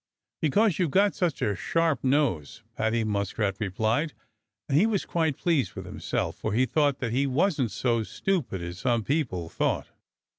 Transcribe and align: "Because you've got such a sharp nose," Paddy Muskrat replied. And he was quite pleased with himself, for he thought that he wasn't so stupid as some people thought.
"Because 0.41 0.79
you've 0.79 0.89
got 0.89 1.13
such 1.13 1.43
a 1.43 1.55
sharp 1.55 2.03
nose," 2.03 2.63
Paddy 2.75 3.03
Muskrat 3.03 3.57
replied. 3.59 4.13
And 4.67 4.75
he 4.75 4.87
was 4.87 5.05
quite 5.05 5.37
pleased 5.37 5.75
with 5.75 5.85
himself, 5.85 6.37
for 6.37 6.53
he 6.53 6.65
thought 6.65 6.97
that 6.97 7.11
he 7.11 7.27
wasn't 7.27 7.69
so 7.69 8.01
stupid 8.01 8.63
as 8.63 8.79
some 8.79 9.03
people 9.03 9.47
thought. 9.47 9.89